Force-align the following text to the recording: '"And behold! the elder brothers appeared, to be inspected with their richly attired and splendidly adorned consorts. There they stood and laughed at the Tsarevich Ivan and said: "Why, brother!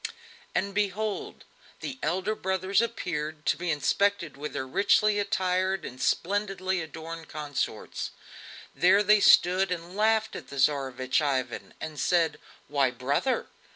'"And 0.55 0.73
behold! 0.73 1.43
the 1.81 1.99
elder 2.01 2.33
brothers 2.33 2.81
appeared, 2.81 3.45
to 3.45 3.55
be 3.55 3.69
inspected 3.69 4.35
with 4.35 4.53
their 4.53 4.65
richly 4.65 5.19
attired 5.19 5.85
and 5.85 6.01
splendidly 6.01 6.81
adorned 6.81 7.27
consorts. 7.29 8.09
There 8.73 9.03
they 9.03 9.19
stood 9.19 9.69
and 9.71 9.95
laughed 9.95 10.35
at 10.35 10.47
the 10.47 10.57
Tsarevich 10.57 11.21
Ivan 11.21 11.75
and 11.79 11.99
said: 11.99 12.39
"Why, 12.67 12.89
brother! 12.89 13.45